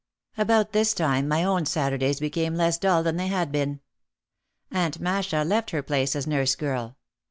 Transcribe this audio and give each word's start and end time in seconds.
About 0.35 0.71
this 0.71 0.95
time 0.95 1.27
my 1.27 1.43
own 1.43 1.67
Saturdays 1.67 2.19
became 2.19 2.55
less 2.55 2.79
dull 2.79 3.03
than 3.03 3.17
they 3.17 3.27
had 3.27 3.51
been. 3.51 3.81
Aunt 4.71 4.99
Masha 4.99 5.43
left 5.43 5.69
her 5.69 5.83
place 5.83 6.15
as 6.15 6.25
nurse 6.25 6.55
girl. 6.55 6.97